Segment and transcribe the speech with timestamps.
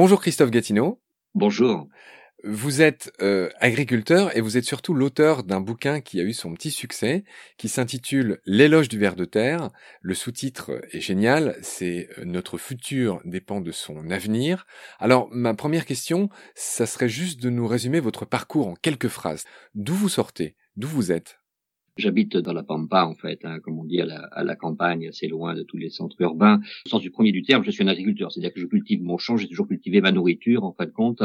[0.00, 1.00] Bonjour Christophe Gatineau.
[1.34, 1.88] Bonjour.
[2.44, 6.54] Vous êtes euh, agriculteur et vous êtes surtout l'auteur d'un bouquin qui a eu son
[6.54, 7.24] petit succès,
[7.56, 9.70] qui s'intitule L'éloge du ver de terre.
[10.00, 14.68] Le sous-titre est génial, c'est euh, Notre futur dépend de son avenir.
[15.00, 19.46] Alors ma première question, ça serait juste de nous résumer votre parcours en quelques phrases.
[19.74, 20.54] D'où vous sortez?
[20.76, 21.40] D'où vous êtes?
[21.98, 25.08] J'habite dans la Pampa, en fait, hein, comme on dit, à la, à la, campagne,
[25.08, 26.60] assez loin de tous les centres urbains.
[26.86, 29.18] Au sens du premier du terme, je suis un agriculteur, c'est-à-dire que je cultive mon
[29.18, 31.24] champ, j'ai toujours cultivé ma nourriture, en fin de compte.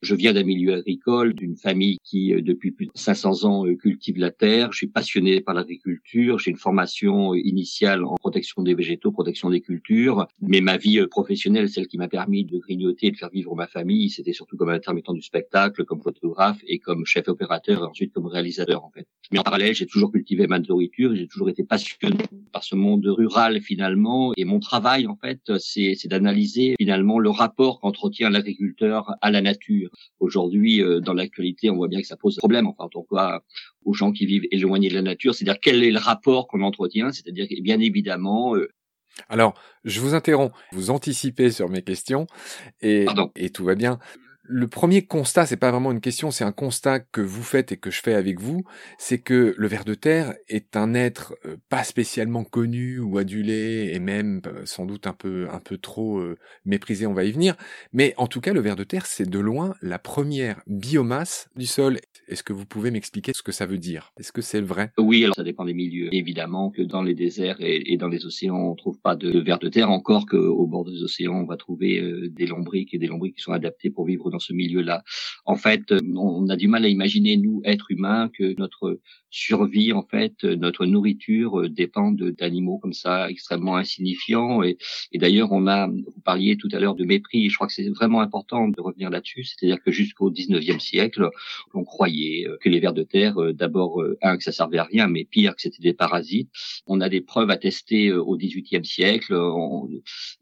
[0.00, 3.74] Je viens d'un milieu agricole, d'une famille qui, euh, depuis plus de 500 ans, euh,
[3.74, 4.72] cultive la terre.
[4.72, 9.50] Je suis passionné par l'agriculture, j'ai une formation euh, initiale en protection des végétaux, protection
[9.50, 13.28] des cultures, mais ma vie professionnelle, celle qui m'a permis de grignoter et de faire
[13.28, 17.82] vivre ma famille, c'était surtout comme intermittent du spectacle, comme photographe et comme chef opérateur
[17.82, 19.06] et ensuite comme réalisateur, en fait.
[19.30, 21.14] Mais en parallèle, j'ai toujours cultivé ma nourriture.
[21.14, 24.32] J'ai toujours été passionné par ce monde rural finalement.
[24.36, 29.90] Et mon travail en fait, c'est d'analyser finalement le rapport qu'entretient l'agriculteur à la nature.
[30.20, 32.66] Aujourd'hui, euh, dans l'actualité, on voit bien que ça pose problème.
[32.66, 33.40] Enfin, en cas,
[33.84, 37.12] aux gens qui vivent éloignés de la nature, c'est-à-dire quel est le rapport qu'on entretient.
[37.12, 38.56] C'est-à-dire bien évidemment.
[38.56, 38.68] Euh,
[39.28, 42.26] alors, je vous interromps, vous anticipez sur mes questions
[42.82, 43.98] et, et tout va bien
[44.48, 47.76] le premier constat, c'est pas vraiment une question, c'est un constat que vous faites et
[47.76, 48.64] que je fais avec vous,
[48.98, 53.90] c'est que le ver de terre est un être euh, pas spécialement connu ou adulé
[53.92, 57.32] et même euh, sans doute un peu un peu trop euh, méprisé, on va y
[57.32, 57.56] venir,
[57.92, 61.66] mais en tout cas le ver de terre c'est de loin la première biomasse du
[61.66, 61.98] sol.
[62.28, 64.12] Est-ce que vous pouvez m'expliquer ce que ça veut dire?
[64.18, 64.92] Est-ce que c'est vrai?
[64.98, 66.08] Oui, alors ça dépend des milieux.
[66.12, 69.68] Évidemment que dans les déserts et, dans les océans, on trouve pas de ver de
[69.68, 73.42] terre, encore qu'au bord des océans, on va trouver des lombriques et des lombriques qui
[73.42, 75.02] sont adaptés pour vivre dans ce milieu-là.
[75.44, 79.00] En fait, euh, on a du mal à imaginer, nous, êtres humains, que notre
[79.30, 84.62] survie, en fait, notre nourriture euh, dépend d'animaux comme ça, extrêmement insignifiants.
[84.62, 84.78] Et,
[85.14, 88.20] d'ailleurs, on a, vous parliez tout à l'heure de mépris, je crois que c'est vraiment
[88.20, 91.28] important de revenir là-dessus, c'est-à-dire que jusqu'au 19e siècle,
[91.74, 95.06] on croyait euh, que les vers de terre, d'abord, un, que ça servait à rien,
[95.06, 96.50] mais pire, que c'était des parasites.
[96.86, 99.34] On a des preuves attestées au 18e siècle.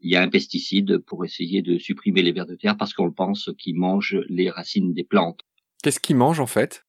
[0.01, 3.11] il y a un pesticide pour essayer de supprimer les vers de terre parce qu'on
[3.11, 3.75] pense qu'ils
[4.29, 5.41] les racines des plantes.
[5.83, 6.85] Qu'est-ce qu'ils mangent en fait?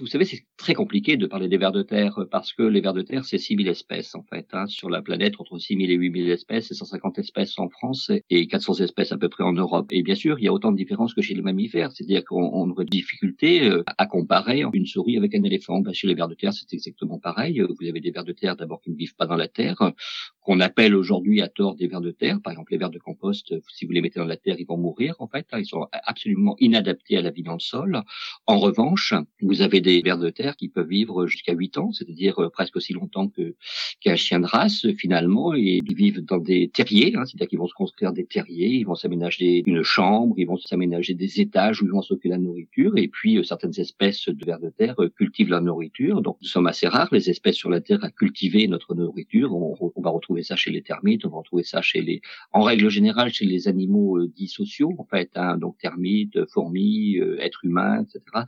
[0.00, 2.92] Vous savez, c'est très compliqué de parler des vers de terre parce que les vers
[2.92, 4.46] de terre, c'est 6000 espèces en fait.
[4.52, 8.46] Hein, sur la planète, entre 6000 et 8000 espèces et 150 espèces en France et
[8.46, 9.86] 400 espèces à peu près en Europe.
[9.90, 11.92] Et bien sûr, il y a autant de différences que chez les mammifères.
[11.92, 15.80] C'est-à-dire qu'on aurait des difficultés euh, à comparer une souris avec un éléphant.
[15.80, 17.60] Ben, chez les vers de terre, c'est exactement pareil.
[17.60, 19.92] Vous avez des vers de terre d'abord qui ne vivent pas dans la terre,
[20.40, 22.40] qu'on appelle aujourd'hui à tort des vers de terre.
[22.42, 24.78] Par exemple, les vers de compost, si vous les mettez dans la terre, ils vont
[24.78, 25.46] mourir en fait.
[25.52, 25.60] Hein.
[25.60, 28.02] Ils sont absolument inadaptés à la vie dans le sol.
[28.46, 32.50] En revanche, vous avez vers de terre qui peuvent vivre jusqu'à 8 ans, c'est-à-dire euh,
[32.50, 33.54] presque aussi longtemps que
[34.00, 37.66] qu'un chien de race finalement, et ils vivent dans des terriers, hein, c'est-à-dire qu'ils vont
[37.66, 41.86] se construire des terriers, ils vont s'aménager une chambre, ils vont s'aménager des étages où
[41.86, 45.08] ils vont de la nourriture, et puis euh, certaines espèces de vers de terre euh,
[45.08, 46.22] cultivent leur nourriture.
[46.22, 49.54] Donc nous sommes assez rares les espèces sur la terre à cultiver notre nourriture.
[49.54, 52.20] On, va retrouver ça chez les termites, on va retrouver ça chez les,
[52.52, 57.64] en règle générale, chez les animaux dits sociaux en fait, hein, donc termites, fourmis, êtres
[57.64, 58.44] humains, etc.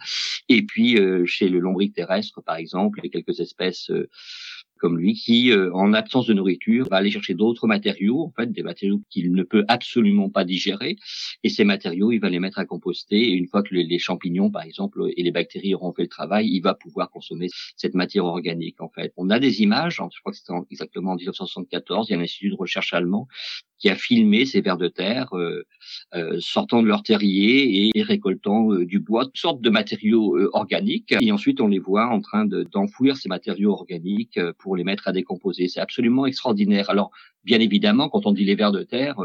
[0.48, 0.96] Et puis
[1.30, 4.08] chez le lombric terrestre, par exemple, et quelques espèces euh,
[4.80, 8.50] comme lui, qui, euh, en absence de nourriture, va aller chercher d'autres matériaux, en fait,
[8.50, 10.96] des matériaux qu'il ne peut absolument pas digérer,
[11.44, 14.50] et ces matériaux, il va les mettre à composter, et une fois que les, champignons,
[14.50, 18.24] par exemple, et les bactéries auront fait le travail, il va pouvoir consommer cette matière
[18.24, 19.12] organique, en fait.
[19.16, 22.22] On a des images, je crois que c'était exactement en 1974, il y a un
[22.22, 23.28] institut de recherche allemand
[23.80, 25.64] qui a filmé ces vers de terre euh,
[26.14, 31.14] euh, sortant de leur terrier et, récoltant euh, du bois, toutes sortes de matériaux organiques.
[31.20, 35.12] Et ensuite, on les voit en train d'enfouir ces matériaux organiques pour les mettre à
[35.12, 35.68] décomposer.
[35.68, 36.90] C'est absolument extraordinaire.
[36.90, 37.10] Alors,
[37.44, 39.16] Bien évidemment, quand on dit les vers de terre,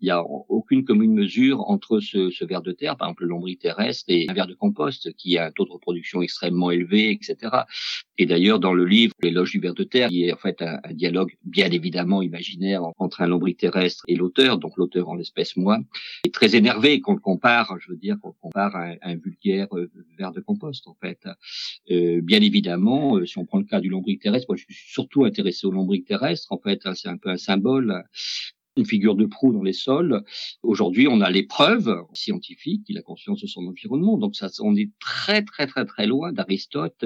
[0.00, 3.30] il n'y a aucune commune mesure entre ce, ce ver de terre, par exemple le
[3.30, 7.10] lombric terrestre, et un ver de compost qui a un taux de reproduction extrêmement élevé,
[7.10, 7.50] etc.
[8.18, 10.62] Et d'ailleurs, dans le livre L'éloge du ver de terre, il y a en fait
[10.62, 15.56] un, dialogue bien évidemment imaginaire entre un lombric terrestre et l'auteur, donc l'auteur en l'espèce
[15.56, 15.78] moi,
[16.24, 19.68] est très énervé qu'on le compare, je veux dire, qu'on le compare à un, vulgaire
[19.76, 21.26] euh, ver de compost, en fait.
[21.90, 24.92] Euh, bien évidemment, euh, si on prend le cas du lombric terrestre, moi je suis
[24.92, 27.61] surtout intéressé au lombric terrestre, en fait, hein, c'est un peu un symbole
[28.76, 30.22] une figure de proue dans les sols.
[30.62, 34.16] Aujourd'hui, on a les preuves scientifiques qu'il a conscience de son environnement.
[34.16, 37.04] Donc, ça, on est très, très, très, très loin d'Aristote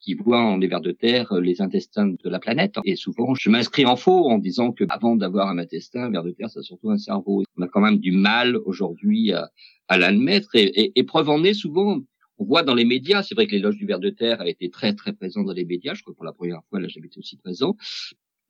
[0.00, 2.76] qui voit en les vers de terre les intestins de la planète.
[2.84, 6.24] Et souvent, je m'inscris en faux en disant que avant d'avoir un intestin, un ver
[6.24, 7.42] de terre, c'est surtout un cerveau.
[7.56, 9.50] On a quand même du mal aujourd'hui à,
[9.90, 10.54] l'admettre.
[10.54, 12.00] Et, et, preuve en est souvent
[12.38, 14.68] on voit dans les médias, c'est vrai que l'éloge du ver de terre a été
[14.68, 17.06] très très présent dans les médias, je crois que pour la première fois, là j'avais
[17.06, 17.76] été aussi présent,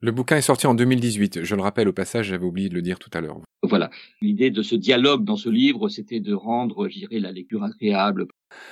[0.03, 1.45] le bouquin est sorti en 2018.
[1.45, 3.39] Je le rappelle au passage, j'avais oublié de le dire tout à l'heure.
[3.63, 3.89] Voilà.
[4.21, 8.27] L'idée de ce dialogue dans ce livre, c'était de rendre, je dirais, la lecture agréable.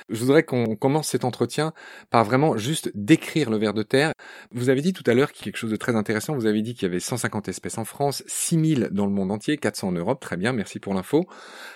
[0.08, 1.72] Je voudrais qu'on commence cet entretien
[2.10, 4.12] par vraiment juste décrire le ver de terre.
[4.52, 6.34] Vous avez dit tout à l'heure quelque chose de très intéressant.
[6.34, 9.56] Vous avez dit qu'il y avait 150 espèces en France, 6000 dans le monde entier,
[9.56, 10.20] 400 en Europe.
[10.20, 11.26] Très bien, merci pour l'info.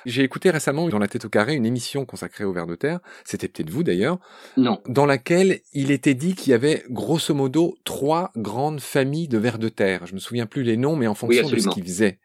[0.05, 3.01] J'ai écouté récemment dans La tête au carré une émission consacrée au ver de terre.
[3.25, 4.19] C'était peut-être vous d'ailleurs.
[4.57, 4.81] Non.
[4.87, 9.59] Dans laquelle il était dit qu'il y avait grosso modo trois grandes familles de vers
[9.59, 10.07] de terre.
[10.07, 12.19] Je me souviens plus les noms, mais en fonction de ce qu'ils faisaient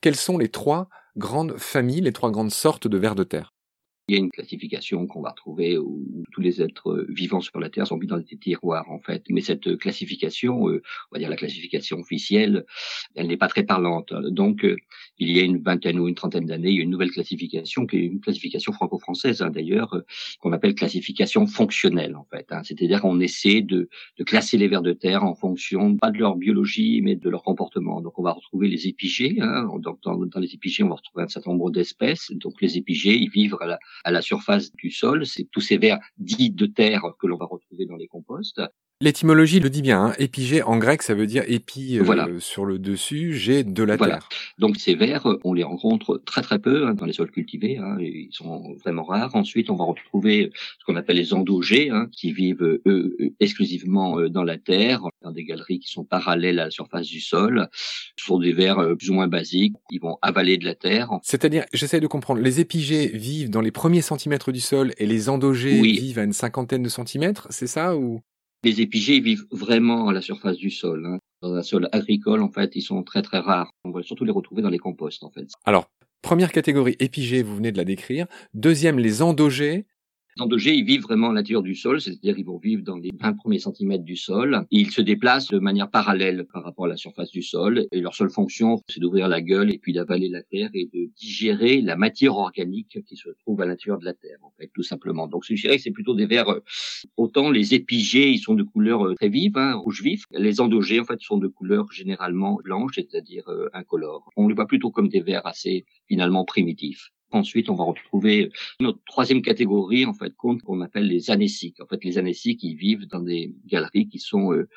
[0.00, 3.52] quelles sont les trois grandes familles, les trois grandes sortes de vers de terre?
[4.08, 7.68] Il y a une classification qu'on va retrouver où tous les êtres vivants sur la
[7.68, 9.22] Terre sont mis dans des tiroirs en fait.
[9.28, 12.64] Mais cette classification, euh, on va dire la classification officielle,
[13.14, 14.14] elle n'est pas très parlante.
[14.30, 14.76] Donc euh,
[15.18, 17.86] il y a une vingtaine ou une trentaine d'années, il y a une nouvelle classification
[17.86, 20.00] qui est une classification franco-française hein, d'ailleurs, euh,
[20.40, 22.46] qu'on appelle classification fonctionnelle en fait.
[22.50, 22.62] Hein.
[22.64, 23.90] C'est-à-dire qu'on essaie de,
[24.24, 28.00] classer les vers de terre en fonction pas de leur biologie mais de leur comportement.
[28.00, 29.36] Donc on va retrouver les épigées.
[29.40, 29.68] Hein.
[29.80, 32.32] dans, dans, les épigées, on va retrouver un certain nombre d'espèces.
[32.32, 35.26] Donc les épigées, ils vivent à la à la surface du sol.
[35.26, 38.60] C'est tous ces vers dits de terre que l'on va retrouver dans les composts.
[39.00, 40.14] L'étymologie le dit bien, hein.
[40.18, 44.28] épigée en grec ça veut dire épi euh, sur le dessus, j'ai de la terre.
[44.58, 47.96] Donc ces vers, on les rencontre très très peu hein, dans les sols cultivés, hein,
[48.00, 49.36] ils sont vraiment rares.
[49.36, 50.50] Ensuite on va retrouver
[50.80, 55.30] ce qu'on appelle les endogés, hein, qui vivent eux exclusivement euh, dans la terre, dans
[55.30, 57.68] des galeries qui sont parallèles à la surface du sol.
[58.16, 61.10] Ce sont des vers euh, plus ou moins basiques, ils vont avaler de la terre.
[61.22, 65.28] C'est-à-dire, j'essaie de comprendre, les épigées vivent dans les premiers centimètres du sol et les
[65.28, 68.20] endogés vivent à une cinquantaine de centimètres, c'est ça ou?
[68.64, 71.06] Les épigées vivent vraiment à la surface du sol.
[71.06, 71.18] Hein.
[71.42, 73.70] Dans un sol agricole, en fait, ils sont très très rares.
[73.84, 75.46] On va surtout les retrouver dans les composts, en fait.
[75.64, 75.88] Alors,
[76.22, 78.26] première catégorie, épigées, vous venez de la décrire.
[78.54, 79.22] Deuxième, les
[80.40, 83.10] endogés endogés, ils vivent vraiment à l'intérieur du sol, c'est-à-dire ils vont vivre dans les
[83.18, 84.64] 20 premiers centimètres du sol.
[84.70, 87.86] ils se déplacent de manière parallèle par rapport à la surface du sol.
[87.92, 91.10] Et leur seule fonction, c'est d'ouvrir la gueule et puis d'avaler la terre et de
[91.16, 94.82] digérer la matière organique qui se trouve à l'intérieur de la terre, en fait, tout
[94.82, 95.28] simplement.
[95.28, 96.60] Donc je dirais que c'est plutôt des vers, euh,
[97.16, 100.24] autant les épigées, ils sont de couleur euh, très vive, hein, rouge vif.
[100.32, 104.30] Les endogés, en fait, sont de couleur généralement blanche, c'est-à-dire euh, incolore.
[104.36, 107.10] On les voit plutôt comme des vers assez finalement primitifs.
[107.30, 111.80] Ensuite, on va retrouver notre troisième catégorie, en fait, compte qu'on appelle les anéciques.
[111.80, 114.68] En fait, les anéciques, ils vivent dans des galeries qui sont euh,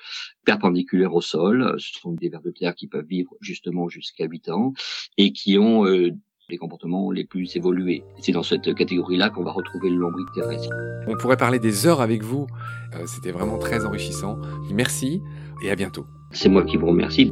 [0.46, 1.76] perpendiculaires au sol.
[1.78, 4.74] Ce sont des vers de terre qui peuvent vivre justement jusqu'à 8 ans
[5.18, 6.12] et qui ont euh,
[6.50, 8.04] les comportements les plus évolués.
[8.20, 10.70] C'est dans cette catégorie-là qu'on va retrouver le lombric terrestre.
[11.08, 12.48] On pourrait parler des heures avec vous.
[12.94, 14.38] Euh, c'était vraiment très enrichissant.
[14.72, 15.22] Merci
[15.64, 16.06] et à bientôt.
[16.32, 17.32] C'est moi qui vous remercie.